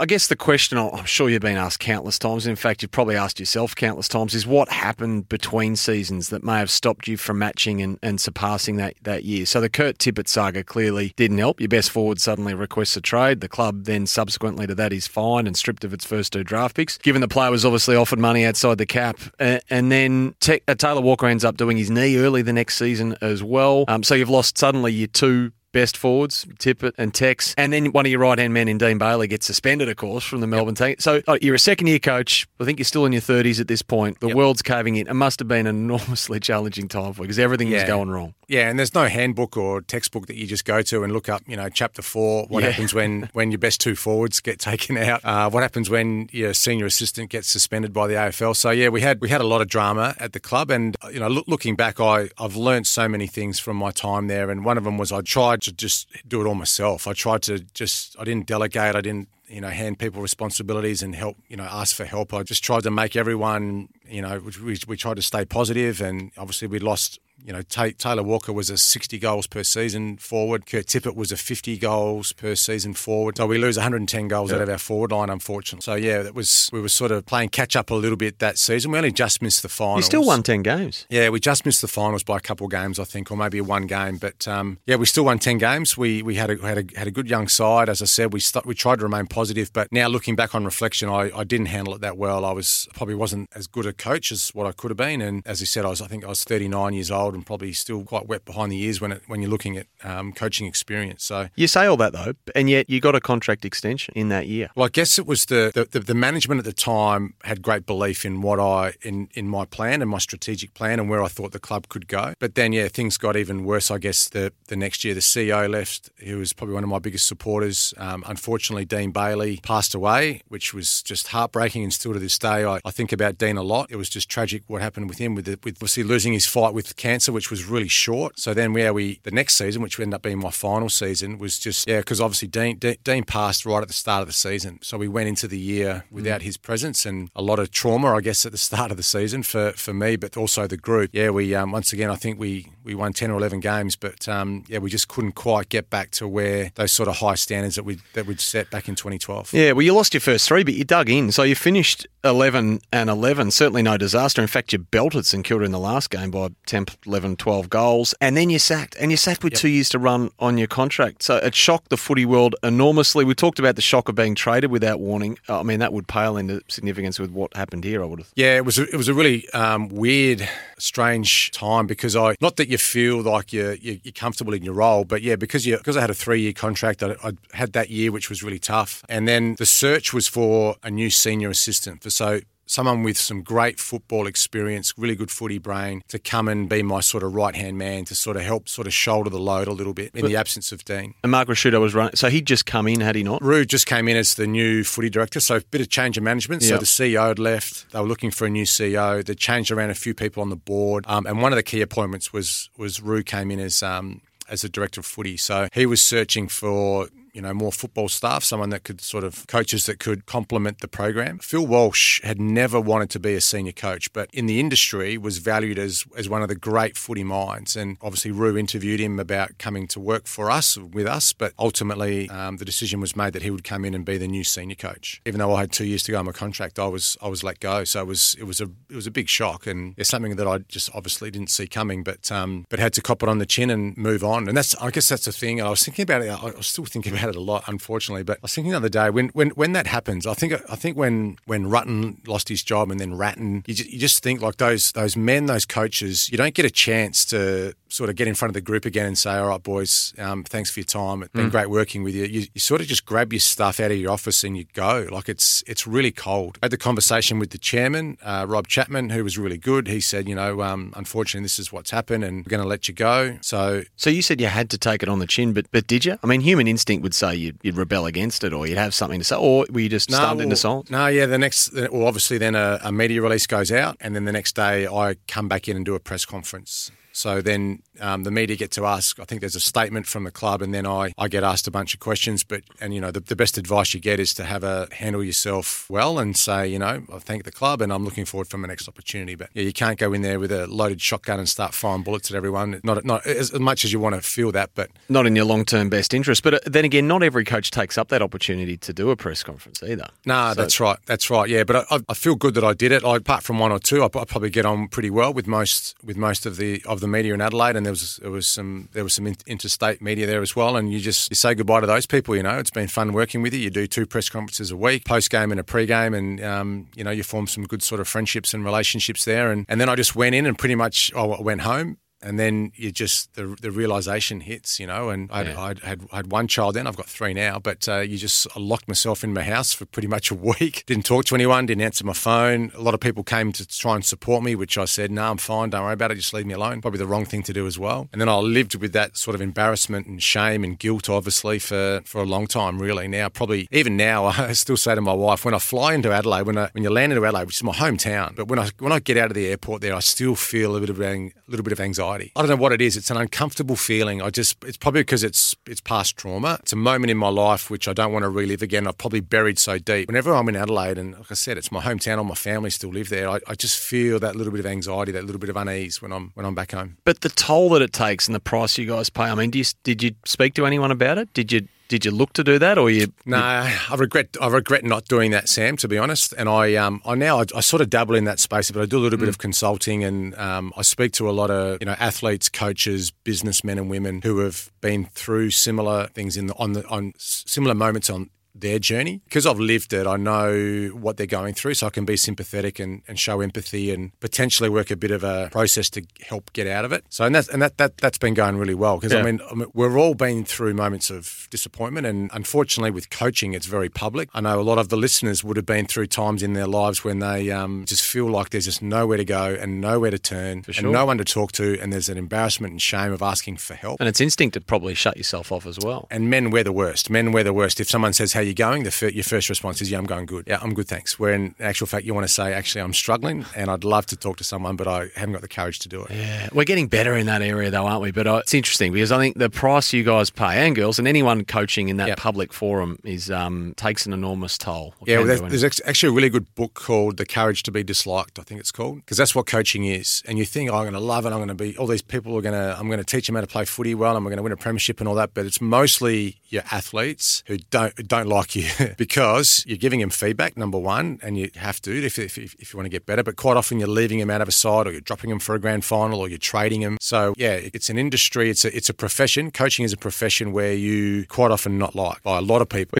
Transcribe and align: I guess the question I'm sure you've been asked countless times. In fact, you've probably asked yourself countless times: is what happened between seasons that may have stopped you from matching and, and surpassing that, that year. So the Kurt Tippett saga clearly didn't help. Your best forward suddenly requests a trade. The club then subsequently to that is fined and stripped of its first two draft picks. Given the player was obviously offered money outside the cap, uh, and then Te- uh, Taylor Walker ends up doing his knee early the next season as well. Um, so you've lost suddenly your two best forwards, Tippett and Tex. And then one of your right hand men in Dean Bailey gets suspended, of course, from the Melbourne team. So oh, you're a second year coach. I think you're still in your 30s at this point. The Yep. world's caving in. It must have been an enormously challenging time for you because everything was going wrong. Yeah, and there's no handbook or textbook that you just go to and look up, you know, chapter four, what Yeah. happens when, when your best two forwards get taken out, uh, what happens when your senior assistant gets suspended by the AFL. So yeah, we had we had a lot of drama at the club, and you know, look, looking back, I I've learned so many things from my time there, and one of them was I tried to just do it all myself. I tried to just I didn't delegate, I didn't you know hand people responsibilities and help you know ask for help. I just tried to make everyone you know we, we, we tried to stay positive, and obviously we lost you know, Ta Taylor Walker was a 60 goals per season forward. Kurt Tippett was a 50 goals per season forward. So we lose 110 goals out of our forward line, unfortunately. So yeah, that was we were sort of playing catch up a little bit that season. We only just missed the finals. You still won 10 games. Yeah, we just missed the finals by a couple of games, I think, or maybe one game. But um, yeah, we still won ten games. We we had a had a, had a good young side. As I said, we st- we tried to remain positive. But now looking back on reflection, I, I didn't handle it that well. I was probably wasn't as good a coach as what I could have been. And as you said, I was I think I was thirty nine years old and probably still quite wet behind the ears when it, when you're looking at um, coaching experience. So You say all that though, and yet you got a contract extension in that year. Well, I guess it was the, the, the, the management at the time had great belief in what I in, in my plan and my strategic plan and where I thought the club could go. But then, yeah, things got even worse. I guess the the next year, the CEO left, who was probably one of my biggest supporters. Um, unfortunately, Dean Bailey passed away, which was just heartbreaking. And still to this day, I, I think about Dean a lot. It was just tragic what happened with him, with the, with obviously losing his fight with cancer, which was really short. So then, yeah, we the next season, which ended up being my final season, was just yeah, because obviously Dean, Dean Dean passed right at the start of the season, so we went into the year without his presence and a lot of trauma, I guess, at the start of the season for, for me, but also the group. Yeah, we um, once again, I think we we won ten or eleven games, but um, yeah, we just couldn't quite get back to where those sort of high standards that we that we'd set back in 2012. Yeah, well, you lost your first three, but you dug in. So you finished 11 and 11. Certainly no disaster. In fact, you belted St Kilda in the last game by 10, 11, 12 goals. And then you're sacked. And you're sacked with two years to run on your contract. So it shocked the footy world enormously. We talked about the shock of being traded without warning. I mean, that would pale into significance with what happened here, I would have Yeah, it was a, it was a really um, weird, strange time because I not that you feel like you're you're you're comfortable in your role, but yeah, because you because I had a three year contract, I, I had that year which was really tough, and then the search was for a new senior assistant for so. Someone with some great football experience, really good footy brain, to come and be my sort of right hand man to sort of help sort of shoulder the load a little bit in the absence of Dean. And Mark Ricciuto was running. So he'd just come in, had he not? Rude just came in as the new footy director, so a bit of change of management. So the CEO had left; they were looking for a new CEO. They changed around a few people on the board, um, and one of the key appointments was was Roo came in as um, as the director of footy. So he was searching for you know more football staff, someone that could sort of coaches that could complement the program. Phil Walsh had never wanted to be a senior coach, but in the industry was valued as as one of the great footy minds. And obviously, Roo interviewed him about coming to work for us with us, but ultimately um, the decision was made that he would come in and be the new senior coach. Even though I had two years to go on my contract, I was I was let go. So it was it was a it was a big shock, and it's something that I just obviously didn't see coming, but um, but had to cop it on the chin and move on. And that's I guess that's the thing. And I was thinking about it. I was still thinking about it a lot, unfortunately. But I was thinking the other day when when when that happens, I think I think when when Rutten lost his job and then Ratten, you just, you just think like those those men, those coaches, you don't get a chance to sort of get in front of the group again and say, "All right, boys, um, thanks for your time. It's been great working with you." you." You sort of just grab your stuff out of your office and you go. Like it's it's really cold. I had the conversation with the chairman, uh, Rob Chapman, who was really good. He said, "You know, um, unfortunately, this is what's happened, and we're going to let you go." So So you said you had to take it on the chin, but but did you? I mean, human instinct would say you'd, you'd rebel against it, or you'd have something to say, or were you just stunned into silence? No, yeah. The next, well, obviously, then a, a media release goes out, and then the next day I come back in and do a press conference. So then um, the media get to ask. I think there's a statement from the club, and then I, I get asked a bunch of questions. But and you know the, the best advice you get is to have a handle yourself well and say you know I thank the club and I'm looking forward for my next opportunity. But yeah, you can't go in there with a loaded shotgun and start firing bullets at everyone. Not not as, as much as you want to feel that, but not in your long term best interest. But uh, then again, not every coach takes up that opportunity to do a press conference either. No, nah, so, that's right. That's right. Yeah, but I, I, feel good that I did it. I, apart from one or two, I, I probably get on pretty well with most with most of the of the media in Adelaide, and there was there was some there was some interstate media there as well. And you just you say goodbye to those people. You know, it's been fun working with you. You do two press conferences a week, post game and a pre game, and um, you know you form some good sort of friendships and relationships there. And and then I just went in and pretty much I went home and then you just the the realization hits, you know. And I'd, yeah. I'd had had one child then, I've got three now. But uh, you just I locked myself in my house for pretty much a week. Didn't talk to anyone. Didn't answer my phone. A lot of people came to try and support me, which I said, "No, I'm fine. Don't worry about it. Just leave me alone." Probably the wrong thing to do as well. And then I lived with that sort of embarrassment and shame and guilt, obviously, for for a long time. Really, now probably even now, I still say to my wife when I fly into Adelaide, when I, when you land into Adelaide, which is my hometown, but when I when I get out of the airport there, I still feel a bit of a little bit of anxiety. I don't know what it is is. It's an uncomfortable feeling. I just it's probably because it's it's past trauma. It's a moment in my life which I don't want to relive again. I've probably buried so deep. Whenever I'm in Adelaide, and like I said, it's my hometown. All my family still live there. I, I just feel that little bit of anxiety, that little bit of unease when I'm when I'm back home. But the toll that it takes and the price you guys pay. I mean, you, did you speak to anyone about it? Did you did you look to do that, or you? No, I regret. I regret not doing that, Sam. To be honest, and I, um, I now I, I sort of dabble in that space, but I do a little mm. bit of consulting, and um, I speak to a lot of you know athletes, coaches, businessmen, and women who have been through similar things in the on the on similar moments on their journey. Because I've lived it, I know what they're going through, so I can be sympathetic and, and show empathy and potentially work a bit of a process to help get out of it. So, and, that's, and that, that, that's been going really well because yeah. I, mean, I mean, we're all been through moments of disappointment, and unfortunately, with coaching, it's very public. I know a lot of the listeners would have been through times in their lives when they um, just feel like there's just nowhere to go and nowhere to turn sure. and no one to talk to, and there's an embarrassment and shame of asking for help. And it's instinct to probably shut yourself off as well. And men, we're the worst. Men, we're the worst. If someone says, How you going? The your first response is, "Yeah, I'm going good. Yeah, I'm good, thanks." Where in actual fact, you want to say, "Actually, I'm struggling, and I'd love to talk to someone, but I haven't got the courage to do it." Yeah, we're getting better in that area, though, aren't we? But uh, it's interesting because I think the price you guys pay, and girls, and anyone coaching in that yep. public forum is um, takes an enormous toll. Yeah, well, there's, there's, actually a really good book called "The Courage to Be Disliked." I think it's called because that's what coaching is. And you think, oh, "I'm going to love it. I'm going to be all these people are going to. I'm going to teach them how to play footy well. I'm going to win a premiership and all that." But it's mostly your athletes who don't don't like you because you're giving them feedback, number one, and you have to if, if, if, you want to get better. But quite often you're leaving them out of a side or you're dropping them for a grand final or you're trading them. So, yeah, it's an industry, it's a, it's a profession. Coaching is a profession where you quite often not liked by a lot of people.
I 0.00 0.06
guess 0.06 0.28
the 0.28 0.36
question 0.36 0.78
I'm 0.78 1.04
sure 1.04 1.28
you've 1.28 1.42
been 1.42 1.58
asked 1.58 1.78
countless 1.78 2.18
times. 2.18 2.46
In 2.46 2.56
fact, 2.56 2.80
you've 2.80 2.90
probably 2.90 3.16
asked 3.16 3.38
yourself 3.38 3.76
countless 3.76 4.08
times: 4.08 4.34
is 4.34 4.46
what 4.46 4.70
happened 4.70 5.28
between 5.28 5.76
seasons 5.76 6.30
that 6.30 6.42
may 6.42 6.56
have 6.56 6.70
stopped 6.70 7.06
you 7.06 7.18
from 7.18 7.38
matching 7.38 7.82
and, 7.82 7.98
and 8.02 8.18
surpassing 8.18 8.76
that, 8.76 8.94
that 9.02 9.24
year. 9.24 9.44
So 9.44 9.60
the 9.60 9.68
Kurt 9.68 9.98
Tippett 9.98 10.26
saga 10.26 10.64
clearly 10.64 11.12
didn't 11.16 11.36
help. 11.36 11.60
Your 11.60 11.68
best 11.68 11.90
forward 11.90 12.18
suddenly 12.18 12.54
requests 12.54 12.96
a 12.96 13.02
trade. 13.02 13.42
The 13.42 13.48
club 13.48 13.84
then 13.84 14.06
subsequently 14.06 14.66
to 14.66 14.74
that 14.74 14.90
is 14.90 15.06
fined 15.06 15.46
and 15.46 15.54
stripped 15.54 15.84
of 15.84 15.92
its 15.92 16.06
first 16.06 16.32
two 16.32 16.44
draft 16.44 16.76
picks. 16.76 16.96
Given 16.96 17.20
the 17.20 17.28
player 17.28 17.50
was 17.50 17.66
obviously 17.66 17.94
offered 17.94 18.18
money 18.18 18.46
outside 18.46 18.78
the 18.78 18.86
cap, 18.86 19.18
uh, 19.38 19.58
and 19.68 19.92
then 19.92 20.34
Te- 20.40 20.62
uh, 20.66 20.76
Taylor 20.76 21.02
Walker 21.02 21.26
ends 21.26 21.44
up 21.44 21.58
doing 21.58 21.76
his 21.76 21.90
knee 21.90 22.16
early 22.16 22.40
the 22.40 22.54
next 22.54 22.76
season 22.76 23.18
as 23.20 23.42
well. 23.42 23.84
Um, 23.86 24.02
so 24.02 24.14
you've 24.14 24.30
lost 24.30 24.56
suddenly 24.56 24.94
your 24.94 25.08
two 25.08 25.52
best 25.72 25.96
forwards, 25.96 26.44
Tippett 26.58 26.92
and 26.98 27.14
Tex. 27.14 27.54
And 27.56 27.72
then 27.72 27.86
one 27.86 28.06
of 28.06 28.10
your 28.12 28.20
right 28.20 28.38
hand 28.38 28.52
men 28.54 28.68
in 28.68 28.78
Dean 28.78 28.98
Bailey 28.98 29.26
gets 29.28 29.46
suspended, 29.46 29.88
of 29.88 29.96
course, 29.96 30.24
from 30.24 30.40
the 30.40 30.46
Melbourne 30.46 30.74
team. 30.74 30.96
So 30.98 31.22
oh, 31.28 31.38
you're 31.40 31.54
a 31.54 31.58
second 31.58 31.86
year 31.86 31.98
coach. 31.98 32.46
I 32.60 32.64
think 32.64 32.78
you're 32.78 32.84
still 32.84 33.06
in 33.06 33.12
your 33.12 33.22
30s 33.22 33.60
at 33.60 33.68
this 33.68 33.82
point. 33.82 34.20
The 34.20 34.28
Yep. 34.28 34.36
world's 34.36 34.62
caving 34.62 34.96
in. 34.96 35.06
It 35.08 35.14
must 35.14 35.38
have 35.40 35.48
been 35.48 35.66
an 35.66 35.76
enormously 35.90 36.40
challenging 36.40 36.88
time 36.88 37.12
for 37.12 37.22
you 37.22 37.26
because 37.28 37.38
everything 37.38 37.70
was 37.70 37.84
going 37.84 38.10
wrong. 38.10 38.34
Yeah, 38.50 38.68
and 38.68 38.76
there's 38.80 38.94
no 38.94 39.06
handbook 39.06 39.56
or 39.56 39.80
textbook 39.80 40.26
that 40.26 40.34
you 40.34 40.44
just 40.44 40.64
go 40.64 40.82
to 40.82 41.04
and 41.04 41.12
look 41.12 41.28
up, 41.28 41.40
you 41.46 41.56
know, 41.56 41.68
chapter 41.68 42.02
four, 42.02 42.46
what 42.48 42.64
Yeah. 42.64 42.70
happens 42.70 42.92
when, 42.92 43.30
when 43.32 43.52
your 43.52 43.58
best 43.58 43.80
two 43.80 43.94
forwards 43.94 44.40
get 44.40 44.58
taken 44.58 44.96
out, 44.96 45.24
uh, 45.24 45.48
what 45.48 45.62
happens 45.62 45.88
when 45.88 46.28
your 46.32 46.52
senior 46.52 46.86
assistant 46.86 47.30
gets 47.30 47.46
suspended 47.46 47.92
by 47.92 48.08
the 48.08 48.14
AFL. 48.14 48.56
So 48.56 48.70
yeah, 48.70 48.88
we 48.88 49.02
had 49.02 49.20
we 49.20 49.28
had 49.28 49.40
a 49.40 49.46
lot 49.46 49.60
of 49.60 49.68
drama 49.68 50.16
at 50.18 50.32
the 50.32 50.40
club, 50.40 50.68
and 50.68 50.96
you 51.12 51.20
know, 51.20 51.28
look, 51.28 51.46
looking 51.46 51.76
back, 51.76 52.00
I 52.00 52.28
I've 52.38 52.56
learned 52.56 52.88
so 52.88 53.08
many 53.08 53.28
things 53.28 53.60
from 53.60 53.76
my 53.76 53.92
time 53.92 54.26
there, 54.26 54.50
and 54.50 54.64
one 54.64 54.76
of 54.76 54.82
them 54.82 54.98
was 54.98 55.12
I 55.12 55.20
tried 55.20 55.62
to 55.62 55.72
just 55.72 56.08
do 56.26 56.40
it 56.40 56.46
all 56.48 56.56
myself. 56.56 57.06
I 57.06 57.12
tried 57.12 57.42
to 57.42 57.60
just 57.72 58.16
I 58.18 58.24
didn't 58.24 58.46
delegate, 58.46 58.96
I 58.96 59.00
didn't 59.00 59.28
you 59.46 59.60
know 59.60 59.68
hand 59.68 60.00
people 60.00 60.22
responsibilities 60.22 61.02
and 61.04 61.14
help 61.14 61.36
you 61.48 61.56
know 61.56 61.68
ask 61.70 61.94
for 61.94 62.04
help. 62.04 62.34
I 62.34 62.42
just 62.42 62.64
tried 62.64 62.82
to 62.82 62.90
make 62.90 63.14
everyone 63.14 63.90
you 64.08 64.22
know 64.22 64.40
we, 64.40 64.50
we, 64.72 64.78
we 64.88 64.96
tried 64.96 65.16
to 65.16 65.22
stay 65.22 65.44
positive, 65.44 66.00
and 66.00 66.32
obviously 66.36 66.66
we 66.66 66.80
lost 66.80 67.20
you 67.44 67.52
know, 67.52 67.62
Ta 67.62 67.88
Taylor 67.98 68.22
Walker 68.22 68.52
was 68.52 68.70
a 68.70 68.78
60 68.78 69.18
goals 69.18 69.46
per 69.46 69.62
season 69.62 70.16
forward. 70.16 70.66
Kurt 70.66 70.86
Tippett 70.86 71.14
was 71.14 71.32
a 71.32 71.36
50 71.36 71.78
goals 71.78 72.32
per 72.32 72.54
season 72.54 72.94
forward. 72.94 73.36
So 73.36 73.46
we 73.46 73.58
lose 73.58 73.76
110 73.76 74.28
goals 74.28 74.52
out 74.52 74.60
of 74.60 74.68
our 74.68 74.78
forward 74.78 75.12
line, 75.12 75.30
unfortunately. 75.30 75.82
So 75.82 75.94
yeah, 75.94 76.22
that 76.22 76.34
was 76.34 76.70
we 76.72 76.80
were 76.80 76.88
sort 76.88 77.10
of 77.10 77.26
playing 77.26 77.50
catch 77.50 77.76
up 77.76 77.90
a 77.90 77.94
little 77.94 78.16
bit 78.16 78.38
that 78.38 78.58
season. 78.58 78.90
We 78.90 78.98
only 78.98 79.12
just 79.12 79.42
missed 79.42 79.62
the 79.62 79.68
finals. 79.68 79.98
You 79.98 80.02
still 80.02 80.24
won 80.24 80.42
10 80.42 80.62
games. 80.62 81.06
Yeah, 81.08 81.28
we 81.30 81.40
just 81.40 81.64
missed 81.66 81.80
the 81.80 81.88
finals 81.88 82.22
by 82.22 82.36
a 82.36 82.40
couple 82.40 82.66
of 82.66 82.70
games, 82.70 82.98
I 82.98 83.04
think, 83.04 83.30
or 83.30 83.36
maybe 83.36 83.60
one 83.60 83.86
game. 83.86 84.18
But 84.18 84.46
um, 84.46 84.78
yeah, 84.86 84.96
we 84.96 85.06
still 85.06 85.24
won 85.24 85.38
ten 85.38 85.58
games. 85.58 85.96
We 85.96 86.22
we 86.22 86.34
had 86.36 86.50
a 86.50 86.56
had 86.66 86.78
a, 86.78 86.98
had 86.98 87.06
a 87.06 87.10
good 87.10 87.28
young 87.28 87.48
side. 87.48 87.88
As 87.88 88.02
I 88.02 88.04
said, 88.04 88.32
we 88.32 88.40
st- 88.40 88.66
we 88.66 88.74
tried 88.74 88.98
to 88.98 89.04
remain 89.04 89.26
positive. 89.26 89.72
But 89.72 89.90
now 89.90 90.08
looking 90.08 90.36
back 90.36 90.54
on 90.54 90.64
reflection, 90.64 91.08
I, 91.08 91.30
I 91.36 91.44
didn't 91.44 91.66
handle 91.66 91.94
it 91.94 92.00
that 92.00 92.16
well. 92.16 92.44
I 92.44 92.52
was 92.52 92.88
probably 92.94 93.14
wasn't 93.14 93.48
as 93.54 93.66
good 93.66 93.86
a 93.86 93.92
coach 93.92 94.30
as 94.32 94.50
what 94.50 94.66
I 94.66 94.72
could 94.72 94.90
have 94.90 94.98
been. 94.98 95.20
And 95.20 95.42
as 95.46 95.60
you 95.60 95.66
said, 95.66 95.84
I 95.84 95.88
was 95.88 96.00
I 96.02 96.06
think 96.06 96.24
I 96.24 96.28
was 96.28 96.44
thirty 96.44 96.68
nine 96.68 96.92
years 96.92 97.10
old 97.10 97.29
and 97.34 97.44
probably 97.44 97.72
still 97.72 98.04
quite 98.04 98.26
wet 98.26 98.44
behind 98.44 98.72
the 98.72 98.80
ears 98.82 99.00
when 99.00 99.12
it, 99.12 99.22
when 99.26 99.40
you're 99.40 99.50
looking 99.50 99.76
at 99.76 99.86
um, 100.02 100.32
coaching 100.32 100.66
experience. 100.66 101.24
So 101.24 101.48
You 101.56 101.66
say 101.66 101.86
all 101.86 101.96
that 101.98 102.12
though, 102.12 102.32
and 102.54 102.68
yet 102.70 102.88
you 102.88 103.00
got 103.00 103.14
a 103.14 103.20
contract 103.20 103.64
extension 103.64 104.12
in 104.16 104.28
that 104.28 104.46
year. 104.46 104.70
Well, 104.74 104.86
I 104.86 104.88
guess 104.88 105.18
it 105.18 105.26
was 105.26 105.46
the, 105.46 105.72
the, 105.74 105.84
the, 105.90 106.00
the 106.00 106.14
management 106.14 106.58
at 106.58 106.64
the 106.64 106.72
time 106.72 107.34
had 107.44 107.62
great 107.62 107.86
belief 107.86 108.24
in 108.24 108.42
what 108.42 108.58
I 108.58 108.94
in, 109.02 109.28
in 109.34 109.48
my 109.48 109.64
plan 109.64 110.02
and 110.02 110.10
my 110.10 110.18
strategic 110.18 110.74
plan 110.74 110.98
and 111.00 111.08
where 111.08 111.22
I 111.22 111.28
thought 111.28 111.52
the 111.52 111.60
club 111.60 111.88
could 111.88 112.08
go. 112.08 112.34
But 112.38 112.54
then, 112.54 112.72
yeah, 112.72 112.88
things 112.88 113.16
got 113.16 113.36
even 113.36 113.64
worse. 113.64 113.90
I 113.90 113.98
guess 113.98 114.28
the 114.28 114.52
the 114.68 114.76
next 114.76 115.04
year, 115.04 115.14
the 115.14 115.20
CEO 115.20 115.68
left, 115.68 116.10
who 116.24 116.38
was 116.38 116.52
probably 116.52 116.74
one 116.74 116.84
of 116.84 116.90
my 116.90 116.98
biggest 116.98 117.26
supporters. 117.26 117.92
Um, 117.96 118.24
unfortunately, 118.26 118.84
Dean 118.84 119.10
Bailey 119.10 119.60
passed 119.62 119.94
away, 119.94 120.42
which 120.48 120.72
was 120.72 121.02
just 121.02 121.28
heartbreaking. 121.28 121.82
And 121.82 121.92
still 121.92 122.12
to 122.12 122.18
this 122.18 122.38
day, 122.38 122.64
I, 122.64 122.80
I 122.84 122.90
think 122.90 123.12
about 123.12 123.38
Dean 123.38 123.56
a 123.56 123.62
lot. 123.62 123.90
It 123.90 123.96
was 123.96 124.08
just 124.08 124.28
tragic 124.28 124.62
what 124.66 124.80
happened 124.82 125.08
with 125.08 125.18
him, 125.18 125.34
with 125.34 125.44
the, 125.44 125.58
with 125.62 125.76
obviously 125.76 126.04
losing 126.04 126.32
his 126.32 126.46
fight 126.46 126.72
with 126.72 126.96
cancer, 126.96 127.19
which 127.28 127.50
was 127.50 127.64
really 127.64 127.88
short. 127.88 128.38
So 128.38 128.54
then, 128.54 128.74
yeah, 128.74 128.90
we 128.90 129.20
the 129.22 129.30
next 129.30 129.56
season, 129.56 129.82
which 129.82 129.98
ended 129.98 130.14
up 130.14 130.22
being 130.22 130.38
my 130.38 130.50
final 130.50 130.88
season, 130.88 131.38
was 131.38 131.58
just 131.58 131.88
yeah, 131.88 131.98
because 131.98 132.20
obviously 132.20 132.48
Dean, 132.48 132.78
Dean 132.78 132.96
Dean 133.04 133.24
passed 133.24 133.66
right 133.66 133.82
at 133.82 133.88
the 133.88 133.94
start 133.94 134.22
of 134.22 134.28
the 134.28 134.32
season, 134.32 134.78
so 134.82 134.96
we 134.98 135.08
went 135.08 135.28
into 135.28 135.46
the 135.48 135.58
year 135.58 136.04
without 136.10 136.42
his 136.42 136.56
presence 136.56 137.04
and 137.04 137.30
a 137.34 137.42
lot 137.42 137.58
of 137.58 137.70
trauma, 137.70 138.14
I 138.14 138.20
guess, 138.20 138.46
at 138.46 138.52
the 138.52 138.58
start 138.70 138.90
of 138.90 138.96
the 138.96 139.02
season 139.02 139.42
for, 139.42 139.72
for 139.72 139.92
me, 139.92 140.16
but 140.16 140.36
also 140.36 140.66
the 140.66 140.76
group. 140.76 141.10
Yeah, 141.12 141.30
we 141.30 141.54
um, 141.54 141.72
once 141.72 141.92
again, 141.92 142.10
I 142.10 142.16
think 142.16 142.38
we 142.38 142.72
we 142.84 142.94
won 142.94 143.12
ten 143.12 143.30
or 143.30 143.38
eleven 143.38 143.60
games, 143.60 143.96
but 143.96 144.28
um, 144.28 144.64
yeah, 144.68 144.78
we 144.78 144.90
just 144.90 145.08
couldn't 145.08 145.32
quite 145.32 145.68
get 145.68 145.90
back 145.90 146.10
to 146.12 146.28
where 146.28 146.70
those 146.74 146.92
sort 146.92 147.08
of 147.08 147.16
high 147.16 147.34
standards 147.34 147.74
that 147.74 147.84
we 147.84 147.98
that 148.14 148.26
we'd 148.26 148.40
set 148.40 148.70
back 148.70 148.88
in 148.88 148.94
2012. 148.94 149.52
Yeah, 149.52 149.72
well, 149.72 149.82
you 149.82 149.94
lost 149.94 150.14
your 150.14 150.20
first 150.20 150.46
three, 150.46 150.64
but 150.64 150.74
you 150.74 150.84
dug 150.84 151.08
in. 151.08 151.32
So 151.32 151.42
you 151.42 151.54
finished 151.54 152.06
11 152.24 152.80
and 152.92 153.10
11. 153.10 153.50
Certainly 153.50 153.82
no 153.82 153.96
disaster. 153.96 154.42
In 154.42 154.48
fact, 154.48 154.72
you 154.72 154.78
belted 154.78 155.26
St 155.26 155.44
Kilda 155.44 155.64
in 155.64 155.72
the 155.72 155.78
last 155.78 156.10
game 156.10 156.30
by 156.30 156.48
10, 156.66 156.86
11, 157.10 157.36
12 157.36 157.68
goals. 157.68 158.14
And 158.20 158.36
then 158.36 158.50
you're 158.50 158.60
sacked. 158.60 158.96
And 159.00 159.10
you're 159.10 159.18
sacked 159.18 159.42
with 159.42 159.54
two 159.54 159.68
years 159.68 159.88
to 159.90 159.98
run 159.98 160.30
on 160.38 160.58
your 160.58 160.68
contract. 160.68 161.24
So 161.24 161.36
it 161.36 161.56
shocked 161.56 161.88
the 161.88 161.96
footy 161.96 162.24
world 162.24 162.54
enormously. 162.62 163.24
We 163.24 163.34
talked 163.34 163.58
about 163.58 163.74
the 163.74 163.82
shock 163.82 164.08
of 164.08 164.14
being 164.14 164.36
traded 164.36 164.70
without 164.70 165.00
warning. 165.00 165.36
I 165.48 165.64
mean, 165.64 165.80
that 165.80 165.92
would 165.92 166.06
pale 166.06 166.36
into 166.36 166.62
significance 166.68 167.18
with 167.18 167.32
what 167.32 167.54
happened 167.56 167.82
here, 167.82 168.00
I 168.02 168.06
would 168.06 168.20
have 168.20 168.32
Yeah, 168.36 168.56
it 168.56 168.64
was 168.64 168.78
a, 168.78 168.84
it 168.84 168.94
was 168.94 169.08
a 169.08 169.14
really 169.14 169.48
um, 169.50 169.88
weird, 169.88 170.48
strange 170.78 171.50
time 171.50 171.88
because 171.88 172.14
I 172.14 172.36
not 172.40 172.56
that 172.56 172.68
you 172.68 172.78
feel 172.78 173.22
like 173.22 173.52
you're 173.52 173.74
you're 173.74 173.96
you're 174.02 174.12
comfortable 174.12 174.54
in 174.54 174.62
your 174.62 174.74
role, 174.74 175.04
but 175.04 175.22
yeah, 175.22 175.36
because 175.36 175.66
you 175.66 175.76
because 175.78 175.96
I 175.96 176.00
had 176.00 176.10
a 176.10 176.14
three 176.14 176.40
year 176.40 176.52
contract, 176.52 177.02
I, 177.02 177.16
I 177.24 177.32
had 177.52 177.72
that 177.72 177.90
year 177.90 178.12
which 178.12 178.28
was 178.28 178.42
really 178.42 178.58
tough, 178.58 179.04
and 179.08 179.26
then 179.26 179.56
the 179.58 179.66
search 179.66 180.12
was 180.12 180.28
for 180.28 180.76
a 180.82 180.90
new 180.90 181.10
senior 181.10 181.50
assistant 181.50 182.02
for 182.02 182.10
so. 182.10 182.40
Someone 182.70 183.02
with 183.02 183.18
some 183.18 183.42
great 183.42 183.80
football 183.80 184.28
experience, 184.28 184.94
really 184.96 185.16
good 185.16 185.32
footy 185.32 185.58
brain, 185.58 186.04
to 186.06 186.20
come 186.20 186.46
and 186.46 186.68
be 186.68 186.84
my 186.84 187.00
sort 187.00 187.24
of 187.24 187.34
right 187.34 187.56
hand 187.56 187.78
man 187.78 188.04
to 188.04 188.14
sort 188.14 188.36
of 188.36 188.44
help 188.44 188.68
sort 188.68 188.86
of 188.86 188.94
shoulder 188.94 189.28
the 189.28 189.40
load 189.40 189.66
a 189.66 189.72
little 189.72 189.92
bit 189.92 190.14
in 190.14 190.24
the 190.24 190.36
absence 190.36 190.70
of 190.70 190.84
Dean. 190.84 191.14
And 191.24 191.32
Mark 191.32 191.48
Ricciuto 191.48 191.80
was 191.80 191.96
running. 191.96 192.14
So 192.14 192.30
he'd 192.30 192.46
just 192.46 192.66
come 192.66 192.86
in, 192.86 193.00
had 193.00 193.16
he 193.16 193.24
not? 193.24 193.42
Rude 193.42 193.68
just 193.68 193.86
came 193.86 194.06
in 194.06 194.16
as 194.16 194.34
the 194.34 194.46
new 194.46 194.84
footy 194.84 195.10
director, 195.10 195.40
so 195.40 195.56
a 195.56 195.60
bit 195.62 195.80
of 195.80 195.88
change 195.88 196.16
of 196.16 196.22
management. 196.22 196.62
So 196.62 196.78
the 196.78 196.84
CEO 196.84 197.26
had 197.26 197.40
left; 197.40 197.90
they 197.90 197.98
were 197.98 198.06
looking 198.06 198.30
for 198.30 198.46
a 198.46 198.50
new 198.50 198.66
CEO. 198.66 199.24
They 199.24 199.34
changed 199.34 199.72
around 199.72 199.90
a 199.90 199.96
few 199.96 200.14
people 200.14 200.40
on 200.40 200.50
the 200.50 200.56
board, 200.56 201.04
um, 201.08 201.26
and 201.26 201.42
one 201.42 201.50
of 201.52 201.56
the 201.56 201.64
key 201.64 201.80
appointments 201.80 202.32
was 202.32 202.70
was 202.78 203.02
Roo 203.02 203.24
came 203.24 203.50
in 203.50 203.58
as 203.58 203.82
um, 203.82 204.20
as 204.48 204.62
the 204.62 204.68
director 204.68 205.00
of 205.00 205.06
footy. 205.06 205.36
So 205.36 205.66
he 205.72 205.86
was 205.86 206.00
searching 206.00 206.46
for 206.46 207.08
you 207.32 207.40
know 207.40 207.54
more 207.54 207.72
football 207.72 208.08
staff, 208.08 208.44
someone 208.44 208.70
that 208.70 208.84
could 208.84 209.00
sort 209.00 209.24
of 209.24 209.46
coaches 209.46 209.86
that 209.86 209.98
could 209.98 210.26
complement 210.26 210.80
the 210.80 210.88
program. 210.88 211.38
Phil 211.38 211.66
Walsh 211.66 212.20
had 212.22 212.40
never 212.40 212.80
wanted 212.80 213.10
to 213.10 213.20
be 213.20 213.34
a 213.34 213.40
senior 213.40 213.72
coach, 213.72 214.12
but 214.12 214.28
in 214.32 214.46
the 214.46 214.60
industry 214.60 215.18
was 215.18 215.38
valued 215.38 215.78
as 215.78 216.04
as 216.16 216.28
one 216.28 216.42
of 216.42 216.48
the 216.48 216.54
great 216.54 216.96
footy 216.96 217.24
minds. 217.24 217.76
And 217.76 217.96
obviously, 218.00 218.30
Roo 218.30 218.56
interviewed 218.56 219.00
him 219.00 219.18
about 219.18 219.58
coming 219.58 219.86
to 219.88 220.00
work 220.00 220.26
for 220.26 220.50
us 220.50 220.76
with 220.76 221.06
us, 221.06 221.32
but 221.32 221.52
ultimately 221.58 222.28
um, 222.30 222.56
the 222.56 222.64
decision 222.64 223.00
was 223.00 223.16
made 223.16 223.32
that 223.32 223.42
he 223.42 223.50
would 223.50 223.64
come 223.64 223.84
in 223.84 223.94
and 223.94 224.04
be 224.04 224.18
the 224.18 224.28
new 224.28 224.44
senior 224.44 224.76
coach. 224.76 225.20
Even 225.26 225.38
though 225.38 225.54
I 225.54 225.60
had 225.60 225.72
two 225.72 225.86
years 225.86 226.02
to 226.04 226.12
go 226.12 226.18
on 226.18 226.26
my 226.26 226.32
contract, 226.32 226.78
I 226.78 226.86
was 226.86 227.16
I 227.22 227.28
was 227.28 227.42
let 227.42 227.60
go. 227.60 227.84
So 227.84 228.00
it 228.00 228.06
was 228.06 228.36
it 228.38 228.44
was 228.44 228.60
a 228.60 228.70
it 228.88 228.96
was 228.96 229.06
a 229.06 229.10
big 229.10 229.28
shock, 229.28 229.66
and 229.66 229.94
it's 229.96 230.10
something 230.10 230.36
that 230.36 230.46
I 230.46 230.58
just 230.58 230.90
obviously 230.94 231.30
didn't 231.30 231.50
see 231.50 231.66
coming, 231.66 232.02
but 232.02 232.30
um, 232.30 232.66
but 232.68 232.78
had 232.78 232.92
to 232.94 233.02
cop 233.02 233.22
it 233.22 233.28
on 233.28 233.38
the 233.38 233.46
chin 233.46 233.70
and 233.70 233.96
move 233.96 234.24
on. 234.24 234.48
And 234.48 234.56
that's 234.56 234.74
I 234.76 234.90
guess 234.90 235.08
that's 235.08 235.24
the 235.24 235.32
thing. 235.32 235.60
And 235.60 235.66
I 235.66 235.70
was 235.70 235.82
thinking 235.82 236.02
about 236.02 236.22
it. 236.22 236.30
I 236.30 236.56
was 236.56 236.66
still 236.66 236.84
thinking 236.84 237.12
about 237.12 237.29
it 237.29 237.29
a 237.36 237.40
lot, 237.40 237.64
unfortunately. 237.66 238.22
But 238.22 238.38
I 238.38 238.40
was 238.42 238.54
thinking 238.54 238.72
the 238.72 238.76
other 238.76 238.88
day 238.88 239.10
when 239.10 239.28
when 239.30 239.50
when 239.50 239.72
that 239.72 239.86
happens, 239.86 240.26
I 240.26 240.34
think 240.34 240.52
I 240.52 240.76
think 240.76 240.96
when 240.96 241.36
when 241.46 241.66
Rutten 241.66 242.26
lost 242.26 242.48
his 242.48 242.62
job 242.62 242.90
and 242.90 243.00
then 243.00 243.14
Ratten, 243.14 243.64
you 243.66 243.74
just, 243.74 243.90
you 243.90 243.98
just 243.98 244.22
think 244.22 244.40
like 244.40 244.56
those 244.56 244.92
those 244.92 245.16
men, 245.16 245.46
those 245.46 245.66
coaches, 245.66 246.30
you 246.30 246.38
don't 246.38 246.54
get 246.54 246.64
a 246.64 246.70
chance 246.70 247.24
to 247.26 247.74
sort 247.88 248.08
of 248.08 248.16
get 248.16 248.28
in 248.28 248.34
front 248.34 248.50
of 248.50 248.54
the 248.54 248.60
group 248.60 248.84
again 248.84 249.06
and 249.06 249.18
say, 249.18 249.34
"All 249.36 249.48
right, 249.48 249.62
boys, 249.62 250.14
um, 250.18 250.44
thanks 250.44 250.70
for 250.70 250.80
your 250.80 250.86
time. 250.86 251.22
It's 251.22 251.32
been 251.32 251.50
great 251.50 251.70
working 251.70 252.02
with 252.02 252.14
you." 252.14 252.24
you." 252.24 252.46
You 252.54 252.60
sort 252.60 252.80
of 252.80 252.86
just 252.86 253.04
grab 253.04 253.32
your 253.32 253.40
stuff 253.40 253.80
out 253.80 253.90
of 253.90 253.98
your 253.98 254.12
office 254.12 254.44
and 254.44 254.56
you 254.56 254.64
go. 254.72 255.06
Like 255.10 255.28
it's 255.28 255.62
it's 255.66 255.86
really 255.86 256.12
cold. 256.12 256.58
I 256.62 256.66
had 256.66 256.72
the 256.72 256.76
conversation 256.76 257.38
with 257.38 257.50
the 257.50 257.58
chairman, 257.58 258.18
uh, 258.22 258.46
Rob 258.48 258.68
Chapman, 258.68 259.10
who 259.10 259.24
was 259.24 259.38
really 259.38 259.58
good. 259.58 259.88
He 259.88 260.00
said, 260.00 260.28
"You 260.28 260.34
know, 260.34 260.62
um, 260.62 260.92
unfortunately, 260.96 261.44
this 261.44 261.58
is 261.58 261.72
what's 261.72 261.90
happened, 261.90 262.24
and 262.24 262.44
we're 262.44 262.50
going 262.50 262.62
to 262.62 262.68
let 262.68 262.88
you 262.88 262.94
go." 262.94 263.38
So 263.40 263.82
So 263.96 264.10
you 264.10 264.22
said 264.22 264.40
you 264.40 264.46
had 264.46 264.70
to 264.70 264.78
take 264.78 265.02
it 265.02 265.08
on 265.08 265.18
the 265.18 265.26
chin, 265.26 265.52
but 265.52 265.66
but 265.70 265.86
did 265.86 266.04
you? 266.04 266.18
I 266.22 266.26
mean, 266.26 266.40
human 266.40 266.66
instinct 266.66 267.02
would 267.02 267.09
say 267.14 267.34
you'd, 267.34 267.58
you'd 267.62 267.76
rebel 267.76 268.06
against 268.06 268.44
it, 268.44 268.52
or 268.52 268.66
you'd 268.66 268.78
have 268.78 268.94
something 268.94 269.20
to 269.20 269.24
say, 269.24 269.36
or 269.36 269.66
were 269.70 269.80
you 269.80 269.88
just 269.88 270.10
stunned 270.10 270.40
into 270.40 270.56
silence? 270.56 270.90
No, 270.90 271.06
yeah. 271.06 271.26
The 271.26 271.38
next, 271.38 271.72
well, 271.72 272.06
obviously, 272.06 272.38
then 272.38 272.54
a, 272.54 272.78
a 272.82 272.92
media 272.92 273.22
release 273.22 273.46
goes 273.46 273.70
out, 273.72 273.96
and 274.00 274.14
then 274.14 274.24
the 274.24 274.32
next 274.32 274.56
day 274.56 274.86
I 274.86 275.16
come 275.28 275.48
back 275.48 275.68
in 275.68 275.76
and 275.76 275.84
do 275.84 275.94
a 275.94 276.00
press 276.00 276.24
conference. 276.24 276.90
So 277.12 277.40
then 277.40 277.82
um, 278.00 278.24
the 278.24 278.30
media 278.30 278.56
get 278.56 278.70
to 278.72 278.86
ask. 278.86 279.18
I 279.18 279.24
think 279.24 279.40
there's 279.40 279.56
a 279.56 279.60
statement 279.60 280.06
from 280.06 280.24
the 280.24 280.30
club, 280.30 280.62
and 280.62 280.72
then 280.72 280.86
I, 280.86 281.12
I 281.18 281.28
get 281.28 281.42
asked 281.42 281.66
a 281.66 281.70
bunch 281.70 281.94
of 281.94 282.00
questions. 282.00 282.44
But 282.44 282.62
and 282.80 282.94
you 282.94 283.00
know 283.00 283.10
the, 283.10 283.20
the 283.20 283.36
best 283.36 283.58
advice 283.58 283.94
you 283.94 284.00
get 284.00 284.20
is 284.20 284.34
to 284.34 284.44
have 284.44 284.64
a 284.64 284.88
handle 284.92 285.22
yourself 285.22 285.88
well 285.90 286.18
and 286.18 286.36
say 286.36 286.68
you 286.68 286.78
know 286.78 287.02
I 287.12 287.18
thank 287.18 287.44
the 287.44 287.52
club 287.52 287.82
and 287.82 287.92
I'm 287.92 288.04
looking 288.04 288.24
forward 288.24 288.48
for 288.48 288.58
my 288.58 288.68
next 288.68 288.88
opportunity. 288.88 289.34
But 289.34 289.50
yeah, 289.54 289.62
you 289.62 289.72
can't 289.72 289.98
go 289.98 290.12
in 290.12 290.22
there 290.22 290.38
with 290.38 290.52
a 290.52 290.66
loaded 290.66 291.00
shotgun 291.00 291.38
and 291.38 291.48
start 291.48 291.74
firing 291.74 292.02
bullets 292.02 292.30
at 292.30 292.36
everyone. 292.36 292.80
Not 292.84 293.04
not 293.04 293.26
as, 293.26 293.52
as 293.52 293.60
much 293.60 293.84
as 293.84 293.92
you 293.92 294.00
want 294.00 294.14
to 294.14 294.22
feel 294.22 294.52
that, 294.52 294.70
but 294.74 294.90
not 295.08 295.26
in 295.26 295.36
your 295.36 295.44
long 295.44 295.64
term 295.64 295.90
best 295.90 296.14
interest. 296.14 296.42
But 296.42 296.54
uh, 296.54 296.58
then 296.64 296.84
again, 296.84 297.08
not 297.08 297.22
every 297.22 297.44
coach 297.44 297.70
takes 297.70 297.98
up 297.98 298.08
that 298.08 298.22
opportunity 298.22 298.76
to 298.78 298.92
do 298.92 299.10
a 299.10 299.16
press 299.16 299.42
conference 299.42 299.82
either. 299.82 300.08
No, 300.24 300.34
nah, 300.34 300.52
so, 300.52 300.62
that's 300.62 300.80
right. 300.80 300.98
That's 301.06 301.30
right. 301.30 301.48
Yeah, 301.48 301.64
but 301.64 301.86
I, 301.90 302.00
I, 302.08 302.14
feel 302.14 302.34
good 302.34 302.54
that 302.54 302.64
I 302.64 302.72
did 302.72 302.92
it. 302.92 303.04
I, 303.04 303.16
apart 303.16 303.42
from 303.42 303.58
one 303.58 303.72
or 303.72 303.78
two, 303.78 304.02
I, 304.02 304.06
I 304.06 304.24
probably 304.24 304.50
get 304.50 304.64
on 304.64 304.88
pretty 304.88 305.10
well 305.10 305.32
with 305.32 305.46
most 305.46 305.96
with 306.04 306.16
most 306.16 306.46
of 306.46 306.56
the 306.56 306.82
of 306.86 306.99
the 307.00 307.08
media 307.08 307.34
in 307.34 307.40
Adelaide, 307.40 307.76
and 307.76 307.84
there 307.84 307.92
was 307.92 308.18
there 308.22 308.30
was 308.30 308.46
some 308.46 308.88
there 308.92 309.02
was 309.02 309.14
some 309.14 309.26
interstate 309.46 310.00
media 310.00 310.26
there 310.26 310.42
as 310.42 310.54
well. 310.54 310.76
And 310.76 310.92
you 310.92 311.00
just 311.00 311.30
you 311.30 311.36
say 311.36 311.54
goodbye 311.54 311.80
to 311.80 311.86
those 311.86 312.06
people. 312.06 312.36
You 312.36 312.42
know, 312.42 312.58
it's 312.58 312.70
been 312.70 312.88
fun 312.88 313.12
working 313.12 313.42
with 313.42 313.54
you. 313.54 313.60
You 313.60 313.70
do 313.70 313.86
two 313.86 314.06
press 314.06 314.28
conferences 314.28 314.70
a 314.70 314.76
week, 314.76 315.04
post 315.04 315.30
game 315.30 315.50
and 315.50 315.60
a 315.60 315.64
pre 315.64 315.86
game, 315.86 316.14
and 316.14 316.42
um, 316.42 316.88
you 316.94 317.04
know 317.04 317.10
you 317.10 317.22
form 317.22 317.46
some 317.46 317.64
good 317.64 317.82
sort 317.82 318.00
of 318.00 318.08
friendships 318.08 318.54
and 318.54 318.64
relationships 318.64 319.24
there. 319.24 319.50
And 319.50 319.66
and 319.68 319.80
then 319.80 319.88
I 319.88 319.96
just 319.96 320.14
went 320.14 320.34
in 320.34 320.46
and 320.46 320.58
pretty 320.58 320.74
much 320.74 321.12
I 321.14 321.24
went 321.24 321.62
home 321.62 321.98
and 322.22 322.38
then 322.38 322.72
you 322.74 322.92
just 322.92 323.34
the 323.34 323.56
the 323.60 323.70
realization 323.70 324.40
hits, 324.40 324.78
you 324.78 324.86
know. 324.86 325.08
And 325.08 325.30
I'd, 325.32 325.46
yeah. 325.48 325.60
I'd 325.60 325.78
had 325.80 326.02
had 326.12 326.30
one 326.30 326.48
child 326.48 326.74
then, 326.74 326.86
I've 326.86 326.96
got 326.96 327.06
three 327.06 327.32
now. 327.32 327.58
But 327.58 327.88
uh, 327.88 328.00
you 328.00 328.18
just 328.18 328.46
I 328.54 328.60
locked 328.60 328.88
myself 328.88 329.24
in 329.24 329.32
my 329.32 329.42
house 329.42 329.72
for 329.72 329.86
pretty 329.86 330.08
much 330.08 330.30
a 330.30 330.34
week. 330.60 330.84
Didn't 330.86 331.06
talk 331.06 331.24
to 331.26 331.34
anyone. 331.34 331.66
Didn't 331.66 331.82
answer 331.82 332.04
my 332.04 332.12
phone. 332.12 332.70
A 332.74 332.80
lot 332.80 332.94
of 332.94 333.00
people 333.00 333.22
came 333.24 333.52
to 333.52 333.66
try 333.66 333.94
and 333.94 334.04
support 334.04 334.42
me, 334.42 334.54
which 334.54 334.76
I 334.76 334.84
said, 334.84 335.10
"No, 335.10 335.30
I'm 335.30 335.38
fine. 335.38 335.70
Don't 335.70 335.82
worry 335.82 335.94
about 335.94 336.10
it. 336.10 336.16
Just 336.16 336.34
leave 336.34 336.46
me 336.46 336.54
alone." 336.54 336.80
Probably 336.80 336.98
the 336.98 337.06
wrong 337.06 337.24
thing 337.24 337.42
to 337.44 337.52
do 337.52 337.66
as 337.66 337.78
well. 337.78 338.08
And 338.12 338.20
then 338.20 338.28
I 338.28 338.36
lived 338.36 338.74
with 338.74 338.92
that 338.92 339.16
sort 339.16 339.34
of 339.34 339.40
embarrassment 339.40 340.06
and 340.06 340.22
shame 340.22 340.62
and 340.62 340.78
guilt, 340.78 341.08
obviously, 341.08 341.58
for 341.58 342.02
for 342.04 342.20
a 342.20 342.26
long 342.26 342.46
time. 342.46 342.78
Really, 342.80 343.08
now 343.08 343.28
probably 343.28 343.66
even 343.70 343.96
now, 343.96 344.24
I 344.50 344.52
still 344.52 344.76
say 344.76 344.94
to 344.94 345.00
my 345.00 345.14
wife 345.14 345.44
when 345.44 345.54
I 345.54 345.58
fly 345.58 345.94
into 345.94 346.12
Adelaide, 346.12 346.42
when 346.42 346.58
I, 346.58 346.68
when 346.72 346.84
you 346.84 346.90
land 346.90 347.12
into 347.12 347.24
Adelaide, 347.24 347.46
which 347.46 347.56
is 347.56 347.62
my 347.62 347.72
hometown, 347.72 348.36
but 348.36 348.48
when 348.48 348.58
I 348.58 348.70
when 348.78 348.92
I 348.92 348.98
get 348.98 349.16
out 349.16 349.30
of 349.30 349.34
the 349.34 349.46
airport 349.46 349.80
there, 349.80 349.94
I 349.94 350.00
still 350.00 350.34
feel 350.34 350.76
a 350.76 350.80
bit 350.80 350.90
of 350.90 351.00
a 351.00 351.32
little 351.48 351.64
bit 351.64 351.72
of 351.72 351.80
anxiety. 351.80 352.09
I 352.10 352.40
don't 352.40 352.50
know 352.50 352.56
what 352.56 352.72
it 352.72 352.80
is 352.80 352.90
is. 352.90 352.96
It's 352.96 353.10
an 353.10 353.16
uncomfortable 353.16 353.76
feeling. 353.76 354.20
I 354.20 354.30
just 354.30 354.62
it's 354.64 354.76
probably 354.76 355.00
because 355.02 355.24
it's 355.24 355.56
it's 355.66 355.80
past 355.80 356.16
trauma. 356.16 356.58
It's 356.60 356.72
a 356.72 356.76
moment 356.76 357.10
in 357.10 357.16
my 357.16 357.28
life 357.28 357.70
which 357.70 357.88
I 357.88 357.92
don't 357.92 358.12
want 358.12 358.24
to 358.24 358.28
relive 358.28 358.62
again. 358.62 358.86
I've 358.86 358.98
probably 358.98 359.20
buried 359.20 359.58
so 359.58 359.78
deep. 359.78 360.08
Whenever 360.08 360.34
I'm 360.34 360.48
in 360.48 360.56
Adelaide, 360.56 360.98
and 360.98 361.14
like 361.14 361.30
I 361.30 361.34
said, 361.34 361.56
it's 361.56 361.72
my 361.72 361.80
hometown. 361.80 362.18
All 362.18 362.24
my 362.24 362.34
family 362.34 362.70
still 362.70 362.90
live 362.90 363.08
there. 363.08 363.28
I, 363.28 363.40
I 363.46 363.54
just 363.54 363.78
feel 363.78 364.18
that 364.20 364.36
little 364.36 364.52
bit 364.52 364.60
of 364.60 364.66
anxiety, 364.66 365.12
that 365.12 365.24
little 365.24 365.40
bit 365.40 365.50
of 365.50 365.56
unease 365.56 366.02
when 366.02 366.12
I'm 366.12 366.32
when 366.34 366.44
I'm 366.44 366.54
back 366.54 366.72
home. 366.72 366.98
But 367.04 367.20
the 367.20 367.30
toll 367.30 367.70
that 367.70 367.82
it 367.82 367.92
takes 367.92 368.26
and 368.28 368.34
the 368.34 368.40
price 368.40 368.76
you 368.76 368.86
guys 368.86 369.10
pay. 369.10 369.24
I 369.24 369.34
mean, 369.34 369.52
you, 369.54 369.64
did 369.84 370.02
you 370.02 370.14
speak 370.24 370.54
to 370.54 370.66
anyone 370.66 370.90
about 370.90 371.18
it? 371.18 371.32
Did 371.32 371.52
you 371.52 371.68
did 371.90 372.04
you 372.04 372.12
look 372.12 372.32
to 372.34 372.44
do 372.44 372.56
that, 372.60 372.78
or 372.78 372.88
you? 372.88 373.12
No, 373.26 373.36
I 373.36 373.94
regret. 373.98 374.36
I 374.40 374.46
regret 374.46 374.84
not 374.84 375.06
doing 375.06 375.32
that, 375.32 375.48
Sam. 375.48 375.76
To 375.78 375.88
be 375.88 375.98
honest, 375.98 376.32
and 376.38 376.48
I, 376.48 376.76
um, 376.76 377.02
I 377.04 377.16
now 377.16 377.40
I, 377.40 377.44
I 377.54 377.60
sort 377.60 377.82
of 377.82 377.90
dabble 377.90 378.14
in 378.14 378.24
that 378.24 378.38
space, 378.38 378.70
but 378.70 378.80
I 378.80 378.86
do 378.86 378.96
a 378.96 379.00
little 379.00 379.16
mm. 379.16 379.22
bit 379.22 379.28
of 379.28 379.38
consulting, 379.38 380.04
and 380.04 380.34
um, 380.38 380.72
I 380.76 380.82
speak 380.82 381.12
to 381.14 381.28
a 381.28 381.32
lot 381.32 381.50
of 381.50 381.78
you 381.80 381.86
know 381.86 381.96
athletes, 381.98 382.48
coaches, 382.48 383.10
businessmen, 383.10 383.76
and 383.76 383.90
women 383.90 384.22
who 384.22 384.38
have 384.38 384.70
been 384.80 385.06
through 385.06 385.50
similar 385.50 386.06
things 386.06 386.36
in 386.36 386.46
the 386.46 386.54
on 386.54 386.74
the 386.74 386.86
on 386.86 387.12
similar 387.18 387.74
moments 387.74 388.08
on 388.08 388.30
their 388.54 388.78
journey. 388.78 389.20
Because 389.24 389.46
I've 389.46 389.60
lived 389.60 389.92
it, 389.92 390.06
I 390.06 390.16
know 390.16 390.88
what 390.88 391.16
they're 391.16 391.26
going 391.26 391.54
through, 391.54 391.74
so 391.74 391.86
I 391.86 391.90
can 391.90 392.04
be 392.04 392.16
sympathetic 392.16 392.78
and, 392.78 393.02
and 393.08 393.18
show 393.18 393.40
empathy 393.40 393.90
and 393.90 394.18
potentially 394.20 394.68
work 394.68 394.90
a 394.90 394.96
bit 394.96 395.10
of 395.10 395.24
a 395.24 395.48
process 395.50 395.90
to 395.90 396.02
help 396.26 396.52
get 396.52 396.66
out 396.66 396.84
of 396.84 396.92
it. 396.92 397.04
So, 397.08 397.24
and, 397.24 397.34
that's, 397.34 397.48
and 397.48 397.62
that, 397.62 397.78
that, 397.78 397.98
that's 397.98 398.18
been 398.18 398.34
going 398.34 398.56
really 398.56 398.74
well 398.74 398.96
because 398.96 399.12
yeah. 399.12 399.20
I, 399.20 399.22
mean, 399.22 399.40
I 399.50 399.54
mean, 399.54 399.68
we're 399.74 399.98
all 399.98 400.14
been 400.14 400.44
through 400.44 400.74
moments 400.74 401.10
of 401.10 401.48
disappointment, 401.50 402.06
and 402.06 402.30
unfortunately, 402.32 402.90
with 402.90 403.10
coaching, 403.10 403.54
it's 403.54 403.66
very 403.66 403.88
public. 403.88 404.28
I 404.34 404.40
know 404.40 404.60
a 404.60 404.62
lot 404.62 404.78
of 404.78 404.88
the 404.88 404.96
listeners 404.96 405.42
would 405.44 405.56
have 405.56 405.66
been 405.66 405.86
through 405.86 406.08
times 406.08 406.42
in 406.42 406.52
their 406.52 406.66
lives 406.66 407.04
when 407.04 407.18
they 407.18 407.50
um, 407.50 407.84
just 407.86 408.04
feel 408.04 408.26
like 408.26 408.50
there's 408.50 408.64
just 408.66 408.82
nowhere 408.82 409.16
to 409.16 409.24
go 409.24 409.56
and 409.60 409.80
nowhere 409.80 410.10
to 410.10 410.18
turn 410.18 410.62
sure. 410.64 410.84
and 410.84 410.92
no 410.92 411.06
one 411.06 411.18
to 411.18 411.24
talk 411.24 411.52
to, 411.52 411.78
and 411.80 411.92
there's 411.92 412.08
an 412.08 412.18
embarrassment 412.18 412.72
and 412.72 412.82
shame 412.82 413.12
of 413.12 413.22
asking 413.22 413.56
for 413.56 413.74
help. 413.74 414.00
And 414.00 414.08
it's 414.08 414.20
instinct 414.20 414.54
to 414.54 414.60
probably 414.60 414.94
shut 414.94 415.16
yourself 415.16 415.52
off 415.52 415.66
as 415.66 415.78
well. 415.78 416.06
And 416.10 416.28
men, 416.30 416.50
we're 416.50 416.64
the 416.64 416.72
worst. 416.72 417.10
Men, 417.10 417.32
we're 417.32 417.44
the 417.44 417.52
worst. 417.52 417.80
If 417.80 417.88
someone 417.88 418.12
says, 418.12 418.32
How 418.40 418.44
you 418.44 418.54
going? 418.54 418.84
The 418.84 419.12
your 419.12 419.22
first 419.22 419.50
response 419.50 419.82
is, 419.82 419.90
"Yeah, 419.90 419.98
I'm 419.98 420.06
going 420.06 420.24
good. 420.24 420.46
Yeah, 420.46 420.60
I'm 420.62 420.72
good, 420.72 420.88
thanks." 420.88 421.18
Where 421.18 421.34
in 421.34 421.54
actual 421.60 421.86
fact, 421.86 422.06
you 422.06 422.14
want 422.14 422.26
to 422.26 422.32
say, 422.32 422.54
"Actually, 422.54 422.80
I'm 422.80 422.94
struggling, 422.94 423.44
and 423.54 423.70
I'd 423.70 423.84
love 423.84 424.06
to 424.06 424.16
talk 424.16 424.38
to 424.38 424.44
someone, 424.44 424.76
but 424.76 424.88
I 424.88 425.10
haven't 425.14 425.32
got 425.32 425.42
the 425.42 425.48
courage 425.48 425.78
to 425.80 425.90
do 425.90 426.04
it." 426.04 426.12
Yeah, 426.12 426.48
we're 426.54 426.64
getting 426.64 426.86
better 426.86 427.14
in 427.14 427.26
that 427.26 427.42
area, 427.42 427.70
though, 427.70 427.84
aren't 427.84 428.00
we? 428.00 428.12
But 428.12 428.26
uh, 428.26 428.36
it's 428.36 428.54
interesting 428.54 428.94
because 428.94 429.12
I 429.12 429.18
think 429.18 429.36
the 429.36 429.50
price 429.50 429.92
you 429.92 430.04
guys 430.04 430.30
pay, 430.30 430.66
and 430.66 430.74
girls, 430.74 430.98
and 430.98 431.06
anyone 431.06 431.44
coaching 431.44 431.90
in 431.90 431.98
that 431.98 432.08
yep. 432.08 432.18
public 432.18 432.54
forum 432.54 432.98
is 433.04 433.30
um, 433.30 433.74
takes 433.76 434.06
an 434.06 434.14
enormous 434.14 434.56
toll. 434.56 434.94
Yeah, 435.04 435.18
well, 435.18 435.26
there's, 435.26 435.60
there's, 435.60 435.80
actually 435.84 436.08
a 436.08 436.12
really 436.12 436.30
good 436.30 436.54
book 436.54 436.72
called 436.72 437.18
"The 437.18 437.26
Courage 437.26 437.62
to 437.64 437.70
Be 437.70 437.82
Disliked." 437.82 438.38
I 438.38 438.42
think 438.42 438.58
it's 438.58 438.72
called 438.72 439.04
because 439.04 439.18
that's 439.18 439.34
what 439.34 439.44
coaching 439.44 439.84
is. 439.84 440.22
And 440.26 440.38
you 440.38 440.46
think, 440.46 440.70
oh, 440.70 440.76
"I'm 440.76 440.84
going 440.84 440.94
to 440.94 441.00
love 441.00 441.26
it. 441.26 441.28
I'm 441.28 441.44
going 441.44 441.48
to 441.48 441.54
be 441.54 441.76
all 441.76 441.86
these 441.86 442.00
people 442.00 442.34
are 442.38 442.40
going 442.40 442.54
to. 442.54 442.74
I'm 442.78 442.86
going 442.86 443.00
to 443.00 443.04
teach 443.04 443.26
them 443.26 443.34
how 443.34 443.42
to 443.42 443.46
play 443.46 443.66
footy 443.66 443.94
well. 443.94 444.16
I'm 444.16 444.24
going 444.24 444.38
to 444.38 444.42
win 444.42 444.52
a 444.52 444.56
premiership 444.56 444.98
and 444.98 445.06
all 445.06 445.16
that." 445.16 445.34
But 445.34 445.44
it's 445.44 445.60
mostly 445.60 446.38
your 446.48 446.62
athletes 446.72 447.42
who 447.46 447.58
don't 447.58 447.94
don't 448.08 448.29
like 448.30 448.56
you 448.56 448.68
because 448.96 449.64
you're 449.66 449.76
giving 449.76 450.00
them 450.00 450.10
feedback, 450.10 450.56
number 450.56 450.78
one, 450.78 451.18
and 451.22 451.36
you 451.36 451.50
have 451.56 451.80
to 451.82 452.04
if, 452.04 452.18
if, 452.18 452.38
if, 452.38 452.72
you 452.72 452.76
want 452.78 452.86
to 452.86 452.90
get 452.90 453.04
better. 453.04 453.22
But 453.22 453.36
quite 453.36 453.56
often 453.56 453.78
you're 453.78 453.88
leaving 453.88 454.18
them 454.18 454.30
out 454.30 454.40
of 454.40 454.48
a 454.48 454.52
side 454.52 454.86
or 454.86 454.92
you're 454.92 455.00
dropping 455.00 455.30
them 455.30 455.40
for 455.40 455.54
a 455.54 455.58
grand 455.58 455.84
final 455.84 456.20
or 456.20 456.28
you're 456.28 456.38
trading 456.38 456.80
them. 456.80 456.96
So, 457.00 457.34
yeah, 457.36 457.54
it's 457.54 457.90
an 457.90 457.98
industry, 457.98 458.48
it's 458.48 458.64
a, 458.64 458.74
it's 458.74 458.88
a 458.88 458.94
profession. 458.94 459.50
Coaching 459.50 459.84
is 459.84 459.92
a 459.92 459.98
profession 459.98 460.52
where 460.52 460.72
you 460.72 461.26
quite 461.26 461.50
often 461.50 461.76
not 461.76 461.94
liked 461.94 462.22
by 462.22 462.38
a 462.38 462.42
lot 462.42 462.62
of 462.62 462.68
people. 462.68 462.99